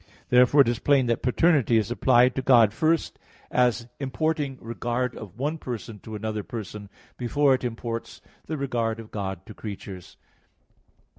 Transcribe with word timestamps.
Therefore 0.29 0.61
it 0.61 0.67
is 0.67 0.79
plain 0.79 1.05
that 1.05 1.21
"paternity" 1.21 1.77
is 1.77 1.91
applied 1.91 2.33
to 2.33 2.41
God 2.41 2.73
first, 2.73 3.19
as 3.51 3.85
importing 3.99 4.57
regard 4.59 5.15
of 5.15 5.37
one 5.37 5.59
Person 5.59 5.99
to 5.99 6.15
another 6.15 6.41
Person, 6.41 6.89
before 7.19 7.53
it 7.53 7.63
imports 7.63 8.19
the 8.47 8.57
regard 8.57 8.99
of 8.99 9.11
God 9.11 9.45
to 9.45 9.53
creatures. 9.53 10.17